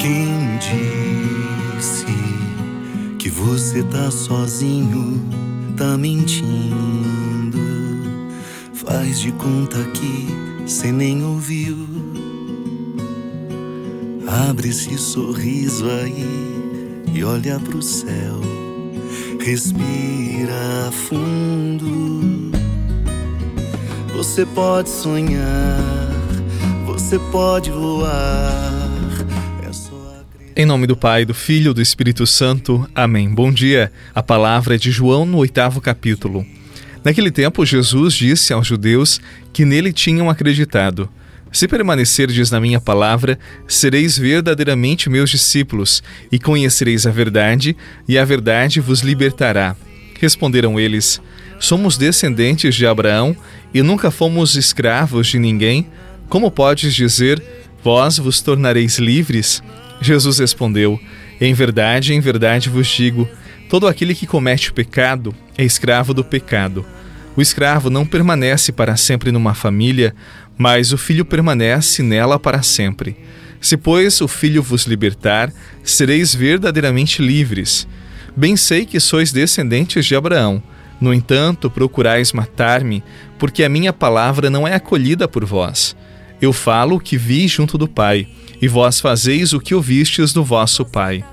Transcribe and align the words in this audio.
Quem 0.00 0.56
disse 0.56 2.06
que 3.18 3.28
você 3.28 3.82
tá 3.82 4.10
sozinho, 4.10 5.22
tá 5.76 5.98
mentindo. 5.98 7.58
Faz 8.72 9.20
de 9.20 9.30
conta 9.32 9.84
que 9.92 10.26
cê 10.66 10.90
nem 10.90 11.22
ouviu. 11.22 11.76
Abre 14.48 14.70
esse 14.70 14.96
sorriso 14.96 15.84
aí 15.90 16.24
e 17.12 17.22
olha 17.22 17.60
pro 17.60 17.82
céu. 17.82 18.40
Respira 19.38 20.90
fundo. 21.08 22.50
Você 24.16 24.46
pode 24.46 24.88
sonhar, 24.88 25.78
você 26.86 27.18
pode 27.30 27.70
voar. 27.70 28.79
Em 30.56 30.66
nome 30.66 30.84
do 30.84 30.96
Pai, 30.96 31.24
do 31.24 31.32
Filho 31.32 31.70
e 31.70 31.74
do 31.74 31.80
Espírito 31.80 32.26
Santo. 32.26 32.88
Amém. 32.92 33.32
Bom 33.32 33.52
dia. 33.52 33.92
A 34.12 34.20
palavra 34.20 34.74
é 34.74 34.78
de 34.78 34.90
João 34.90 35.24
no 35.24 35.38
oitavo 35.38 35.80
capítulo. 35.80 36.44
Naquele 37.04 37.30
tempo, 37.30 37.64
Jesus 37.64 38.14
disse 38.14 38.52
aos 38.52 38.66
judeus 38.66 39.20
que 39.52 39.64
nele 39.64 39.92
tinham 39.92 40.28
acreditado: 40.28 41.08
Se 41.52 41.68
permanecerdes 41.68 42.50
na 42.50 42.60
minha 42.60 42.80
palavra, 42.80 43.38
sereis 43.68 44.18
verdadeiramente 44.18 45.08
meus 45.08 45.30
discípulos, 45.30 46.02
e 46.32 46.38
conhecereis 46.38 47.06
a 47.06 47.12
verdade, 47.12 47.76
e 48.08 48.18
a 48.18 48.24
verdade 48.24 48.80
vos 48.80 49.02
libertará. 49.02 49.76
Responderam 50.18 50.80
eles: 50.80 51.22
Somos 51.60 51.96
descendentes 51.96 52.74
de 52.74 52.86
Abraão 52.88 53.36
e 53.72 53.82
nunca 53.82 54.10
fomos 54.10 54.56
escravos 54.56 55.28
de 55.28 55.38
ninguém. 55.38 55.86
Como 56.28 56.50
podes 56.50 56.92
dizer, 56.92 57.40
vós 57.84 58.18
vos 58.18 58.42
tornareis 58.42 58.98
livres? 58.98 59.62
Jesus 60.00 60.38
respondeu: 60.38 60.98
Em 61.40 61.52
verdade, 61.52 62.14
em 62.14 62.20
verdade 62.20 62.68
vos 62.68 62.88
digo: 62.88 63.28
todo 63.68 63.86
aquele 63.86 64.14
que 64.14 64.26
comete 64.26 64.72
pecado 64.72 65.34
é 65.56 65.64
escravo 65.64 66.14
do 66.14 66.24
pecado. 66.24 66.84
O 67.36 67.42
escravo 67.42 67.90
não 67.90 68.04
permanece 68.04 68.72
para 68.72 68.96
sempre 68.96 69.30
numa 69.30 69.54
família, 69.54 70.14
mas 70.58 70.92
o 70.92 70.98
filho 70.98 71.24
permanece 71.24 72.02
nela 72.02 72.38
para 72.38 72.62
sempre. 72.62 73.16
Se, 73.60 73.76
pois, 73.76 74.20
o 74.20 74.28
filho 74.28 74.62
vos 74.62 74.84
libertar, 74.86 75.52
sereis 75.84 76.34
verdadeiramente 76.34 77.22
livres. 77.22 77.86
Bem 78.36 78.56
sei 78.56 78.86
que 78.86 78.98
sois 78.98 79.32
descendentes 79.32 80.06
de 80.06 80.16
Abraão. 80.16 80.62
No 81.00 81.14
entanto, 81.14 81.70
procurais 81.70 82.32
matar-me, 82.32 83.02
porque 83.38 83.64
a 83.64 83.68
minha 83.68 83.92
palavra 83.92 84.50
não 84.50 84.66
é 84.66 84.74
acolhida 84.74 85.26
por 85.26 85.44
vós. 85.44 85.96
Eu 86.40 86.52
falo 86.52 86.96
o 86.96 87.00
que 87.00 87.16
vi 87.16 87.46
junto 87.48 87.78
do 87.78 87.88
Pai, 87.88 88.28
e 88.60 88.68
vós 88.68 89.00
fazeis 89.00 89.52
o 89.52 89.60
que 89.60 89.74
ouvistes 89.74 90.32
do 90.32 90.44
vosso 90.44 90.84
Pai. 90.84 91.24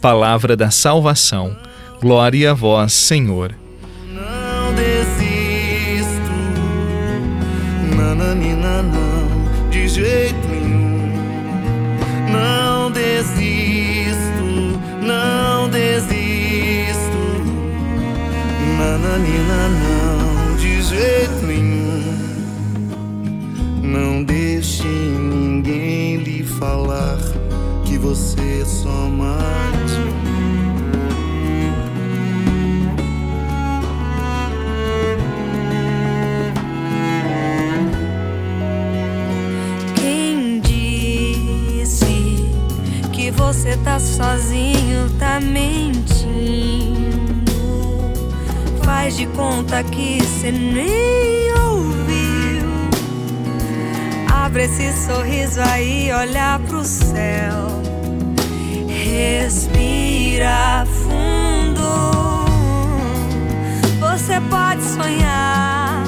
Palavra 0.00 0.56
da 0.56 0.70
salvação. 0.70 1.56
Glória 2.00 2.50
a 2.50 2.54
vós, 2.54 2.92
Senhor. 2.92 3.54
Não 4.12 4.74
desisto, 4.74 6.20
nananina 7.96 8.82
não, 8.82 9.70
de 9.70 9.88
jeito 9.88 10.48
nenhum. 10.48 11.12
Não 12.30 12.90
desisto, 12.90 14.78
não 15.02 15.68
desisto, 15.70 17.18
nananina 18.78 19.68
não, 19.68 20.56
de 20.56 20.82
jeito 20.82 21.46
nenhum. 21.46 21.75
Você 28.06 28.62
é. 28.62 30.04
Quem 39.96 40.60
disse 40.60 42.06
que 43.12 43.32
você 43.32 43.76
tá 43.78 43.98
sozinho, 43.98 45.10
tá 45.18 45.40
mentindo. 45.40 46.06
Faz 48.84 49.16
de 49.16 49.26
conta 49.26 49.82
que 49.82 50.24
cê 50.24 50.52
nem 50.52 51.52
ouviu. 51.54 52.70
Abre 54.32 54.66
esse 54.66 54.92
sorriso 54.92 55.60
aí, 55.60 56.12
olha 56.12 56.60
pro 56.68 56.84
céu. 56.84 57.75
Respira 59.16 60.84
fundo. 60.84 62.44
Você 63.98 64.38
pode 64.50 64.82
sonhar, 64.82 66.04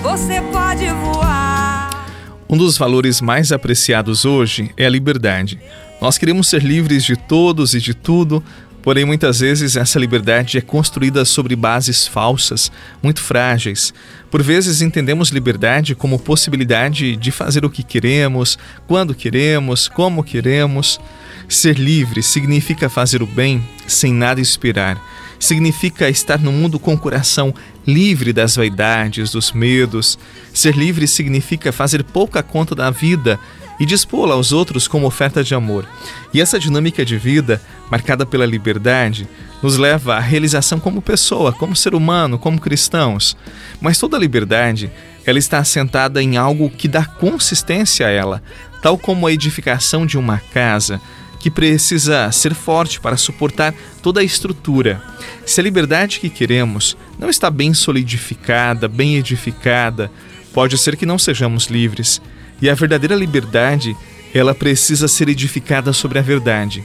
você 0.00 0.40
pode 0.52 0.86
voar. 0.86 2.06
Um 2.48 2.56
dos 2.56 2.78
valores 2.78 3.20
mais 3.20 3.50
apreciados 3.50 4.24
hoje 4.24 4.70
é 4.76 4.86
a 4.86 4.88
liberdade. 4.88 5.58
Nós 6.00 6.18
queremos 6.18 6.48
ser 6.48 6.62
livres 6.62 7.02
de 7.02 7.16
todos 7.16 7.74
e 7.74 7.80
de 7.80 7.92
tudo, 7.94 8.40
porém 8.80 9.04
muitas 9.04 9.40
vezes 9.40 9.74
essa 9.74 9.98
liberdade 9.98 10.56
é 10.56 10.60
construída 10.60 11.24
sobre 11.24 11.56
bases 11.56 12.06
falsas, 12.06 12.70
muito 13.02 13.20
frágeis. 13.20 13.92
Por 14.30 14.40
vezes 14.40 14.82
entendemos 14.82 15.30
liberdade 15.30 15.96
como 15.96 16.16
possibilidade 16.16 17.16
de 17.16 17.32
fazer 17.32 17.64
o 17.64 17.70
que 17.70 17.82
queremos, 17.82 18.56
quando 18.86 19.16
queremos, 19.16 19.88
como 19.88 20.22
queremos. 20.22 21.00
Ser 21.48 21.78
livre 21.78 22.22
significa 22.22 22.88
fazer 22.88 23.22
o 23.22 23.26
bem 23.26 23.66
sem 23.86 24.12
nada 24.12 24.40
esperar. 24.40 25.00
Significa 25.38 26.08
estar 26.08 26.40
no 26.40 26.50
mundo 26.50 26.78
com 26.78 26.94
o 26.94 26.98
coração 26.98 27.54
livre 27.86 28.32
das 28.32 28.56
vaidades, 28.56 29.30
dos 29.30 29.52
medos. 29.52 30.18
Ser 30.52 30.74
livre 30.74 31.06
significa 31.06 31.70
fazer 31.70 32.02
pouca 32.02 32.42
conta 32.42 32.74
da 32.74 32.90
vida 32.90 33.38
e 33.78 33.86
dispô-la 33.86 34.34
aos 34.34 34.52
outros 34.52 34.88
como 34.88 35.06
oferta 35.06 35.44
de 35.44 35.54
amor. 35.54 35.86
E 36.32 36.40
essa 36.40 36.58
dinâmica 36.58 37.04
de 37.04 37.16
vida, 37.16 37.62
marcada 37.90 38.26
pela 38.26 38.46
liberdade, 38.46 39.28
nos 39.62 39.76
leva 39.76 40.16
à 40.16 40.20
realização 40.20 40.80
como 40.80 41.02
pessoa, 41.02 41.52
como 41.52 41.76
ser 41.76 41.94
humano, 41.94 42.38
como 42.38 42.60
cristãos. 42.60 43.36
Mas 43.80 43.98
toda 43.98 44.18
liberdade, 44.18 44.90
ela 45.24 45.38
está 45.38 45.58
assentada 45.58 46.22
em 46.22 46.36
algo 46.36 46.70
que 46.70 46.88
dá 46.88 47.04
consistência 47.04 48.06
a 48.06 48.10
ela, 48.10 48.42
tal 48.82 48.98
como 48.98 49.26
a 49.26 49.32
edificação 49.32 50.06
de 50.06 50.18
uma 50.18 50.38
casa 50.38 51.00
que 51.38 51.50
precisa 51.50 52.30
ser 52.32 52.54
forte 52.54 53.00
para 53.00 53.16
suportar 53.16 53.74
toda 54.02 54.20
a 54.20 54.24
estrutura. 54.24 55.02
Se 55.44 55.60
a 55.60 55.64
liberdade 55.64 56.20
que 56.20 56.28
queremos 56.28 56.96
não 57.18 57.28
está 57.28 57.50
bem 57.50 57.72
solidificada, 57.74 58.88
bem 58.88 59.16
edificada, 59.16 60.10
pode 60.52 60.76
ser 60.78 60.96
que 60.96 61.06
não 61.06 61.18
sejamos 61.18 61.66
livres. 61.66 62.20
E 62.60 62.70
a 62.70 62.74
verdadeira 62.74 63.14
liberdade, 63.14 63.96
ela 64.34 64.54
precisa 64.54 65.08
ser 65.08 65.28
edificada 65.28 65.92
sobre 65.92 66.18
a 66.18 66.22
verdade. 66.22 66.84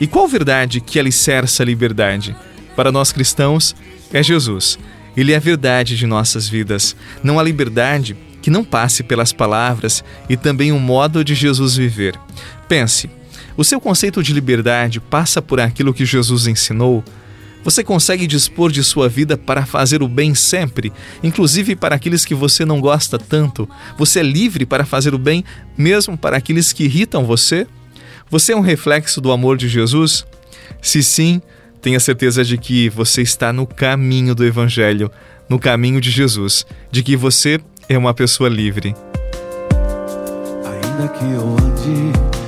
E 0.00 0.06
qual 0.06 0.26
verdade 0.26 0.80
que 0.80 0.98
alicerça 0.98 1.62
a 1.62 1.66
liberdade? 1.66 2.34
Para 2.74 2.90
nós 2.90 3.12
cristãos, 3.12 3.74
é 4.12 4.22
Jesus. 4.22 4.78
Ele 5.16 5.32
é 5.32 5.36
a 5.36 5.40
verdade 5.40 5.96
de 5.96 6.06
nossas 6.06 6.48
vidas. 6.48 6.96
Não 7.22 7.38
há 7.38 7.42
liberdade 7.42 8.16
que 8.40 8.50
não 8.50 8.64
passe 8.64 9.02
pelas 9.02 9.32
palavras 9.32 10.02
e 10.28 10.36
também 10.36 10.72
o 10.72 10.80
modo 10.80 11.24
de 11.24 11.34
Jesus 11.34 11.76
viver. 11.76 12.18
Pense, 12.68 13.08
o 13.56 13.64
seu 13.64 13.80
conceito 13.80 14.22
de 14.22 14.32
liberdade 14.32 15.00
passa 15.00 15.42
por 15.42 15.60
aquilo 15.60 15.94
que 15.94 16.04
Jesus 16.04 16.46
ensinou? 16.46 17.04
Você 17.64 17.84
consegue 17.84 18.26
dispor 18.26 18.72
de 18.72 18.82
sua 18.82 19.08
vida 19.08 19.36
para 19.36 19.64
fazer 19.64 20.02
o 20.02 20.08
bem 20.08 20.34
sempre, 20.34 20.92
inclusive 21.22 21.76
para 21.76 21.94
aqueles 21.94 22.24
que 22.24 22.34
você 22.34 22.64
não 22.64 22.80
gosta 22.80 23.18
tanto? 23.18 23.68
Você 23.96 24.20
é 24.20 24.22
livre 24.22 24.66
para 24.66 24.84
fazer 24.84 25.14
o 25.14 25.18
bem 25.18 25.44
mesmo 25.78 26.18
para 26.18 26.36
aqueles 26.36 26.72
que 26.72 26.84
irritam 26.84 27.24
você? 27.24 27.66
Você 28.28 28.52
é 28.52 28.56
um 28.56 28.60
reflexo 28.60 29.20
do 29.20 29.30
amor 29.30 29.56
de 29.56 29.68
Jesus? 29.68 30.26
Se 30.80 31.02
sim, 31.02 31.40
tenha 31.80 32.00
certeza 32.00 32.44
de 32.44 32.58
que 32.58 32.88
você 32.88 33.22
está 33.22 33.52
no 33.52 33.66
caminho 33.66 34.34
do 34.34 34.44
Evangelho, 34.44 35.10
no 35.48 35.58
caminho 35.58 36.00
de 36.00 36.10
Jesus, 36.10 36.66
de 36.90 37.02
que 37.02 37.16
você 37.16 37.60
é 37.88 37.96
uma 37.96 38.14
pessoa 38.14 38.48
livre. 38.48 38.94
Ainda 40.64 41.08
que 41.08 41.24
eu 41.24 41.56
ande 41.58 42.41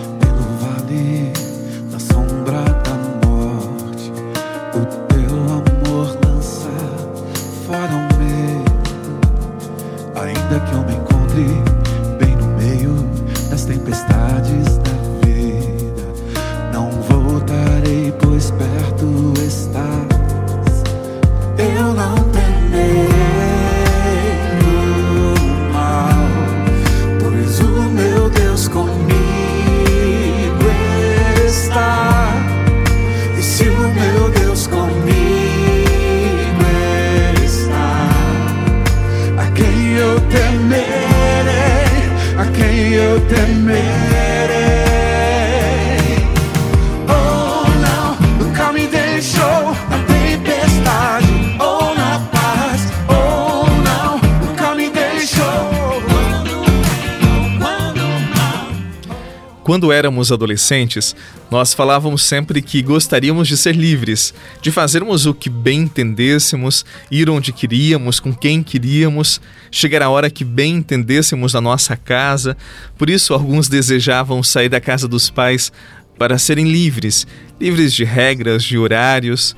Quando 59.65 59.91
éramos 59.91 60.31
adolescentes, 60.31 61.17
nós 61.51 61.73
falávamos 61.73 62.23
sempre 62.23 62.61
que 62.61 62.83
gostaríamos 62.83 63.49
de 63.49 63.57
ser 63.57 63.75
livres, 63.75 64.35
de 64.61 64.71
fazermos 64.71 65.25
o 65.25 65.33
que 65.33 65.49
bem 65.49 65.81
entendêssemos, 65.81 66.85
ir 67.11 67.31
onde 67.31 67.51
queríamos, 67.51 68.21
com 68.21 68.35
quem 68.35 68.63
queríamos, 68.63 69.41
chegar 69.71 70.03
a 70.03 70.11
hora 70.11 70.29
que 70.29 70.45
bem 70.45 70.75
entendêssemos 70.77 71.55
a 71.55 71.63
nossa 71.63 71.97
casa. 71.97 72.59
Por 72.99 73.09
isso, 73.09 73.33
alguns 73.33 73.67
desejavam 73.67 74.43
sair 74.43 74.69
da 74.69 74.83
casa 74.83 75.09
dos 75.09 75.31
pais 75.31 75.73
para 76.19 76.37
serem 76.37 76.71
livres, 76.71 77.27
livres 77.59 77.95
de 77.95 78.05
regras, 78.05 78.63
de 78.63 78.77
horários. 78.77 79.57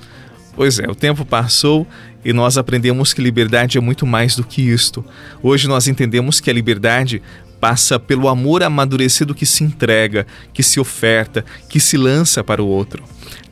Pois 0.54 0.78
é, 0.78 0.88
o 0.88 0.94
tempo 0.94 1.24
passou 1.24 1.84
e 2.24 2.32
nós 2.32 2.56
aprendemos 2.56 3.12
que 3.12 3.20
liberdade 3.20 3.76
é 3.76 3.80
muito 3.80 4.06
mais 4.06 4.36
do 4.36 4.44
que 4.44 4.62
isto. 4.62 5.04
Hoje 5.42 5.68
nós 5.68 5.86
entendemos 5.86 6.40
que 6.40 6.48
a 6.48 6.52
liberdade 6.52 7.20
passa 7.60 7.98
pelo 7.98 8.28
amor 8.28 8.62
amadurecido 8.62 9.34
que 9.34 9.46
se 9.46 9.64
entrega, 9.64 10.26
que 10.52 10.62
se 10.62 10.78
oferta, 10.78 11.44
que 11.68 11.80
se 11.80 11.96
lança 11.96 12.44
para 12.44 12.62
o 12.62 12.66
outro. 12.66 13.02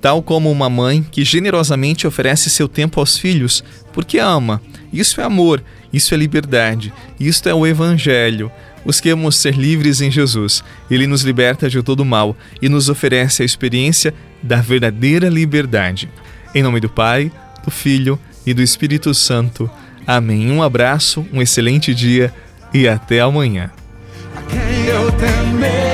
Tal 0.01 0.23
como 0.23 0.51
uma 0.51 0.69
mãe 0.69 1.03
que 1.03 1.25
generosamente 1.25 2.07
oferece 2.07 2.51
seu 2.51 2.69
tempo 2.69 3.01
aos 3.01 3.17
filhos, 3.17 3.65
porque 3.93 4.19
ama. 4.19 4.61
Isso 4.93 5.21
é 5.21 5.25
amor, 5.25 5.63
isso 5.93 6.15
é 6.15 6.17
liberdade, 6.17 6.93
isto 7.19 7.49
é 7.49 7.55
o 7.55 7.67
Evangelho. 7.67 8.51
Busquemos 8.85 9.37
ser 9.37 9.55
livres 9.55 10.01
em 10.01 10.11
Jesus. 10.11 10.63
Ele 10.91 11.07
nos 11.07 11.23
liberta 11.23 11.71
de 11.71 11.83
todo 11.83 12.05
mal 12.05 12.37
e 12.61 12.69
nos 12.69 12.89
oferece 12.89 13.43
a 13.43 13.47
experiência 13.47 14.15
da 14.43 14.61
verdadeira 14.61 15.29
liberdade. 15.29 16.11
Em 16.55 16.63
nome 16.63 16.81
do 16.81 16.91
Pai, 16.91 17.33
do 17.65 17.71
Filho 17.71 18.19
e 18.47 18.53
do 18.53 18.61
Espírito 18.61 19.15
Santo. 19.15 19.71
Amém. 20.07 20.51
Um 20.51 20.63
abraço, 20.63 21.27
um 21.33 21.41
excelente 21.41 21.95
dia 21.95 22.33
e 22.75 22.87
até 22.87 23.21
amanhã. 23.21 23.71
Eu 24.95 25.11
temei. 25.11 25.94